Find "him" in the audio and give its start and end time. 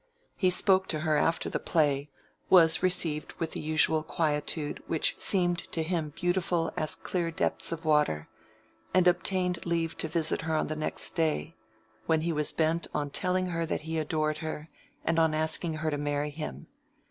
5.83-6.09, 16.31-16.65